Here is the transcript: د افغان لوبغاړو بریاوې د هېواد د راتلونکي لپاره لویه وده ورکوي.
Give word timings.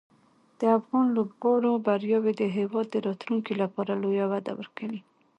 د 0.59 0.61
افغان 0.77 1.05
لوبغاړو 1.15 1.71
بریاوې 1.85 2.33
د 2.37 2.43
هېواد 2.57 2.85
د 2.91 2.95
راتلونکي 3.07 3.53
لپاره 3.61 3.91
لویه 4.01 4.25
وده 4.31 4.51
ورکوي. 4.59 5.01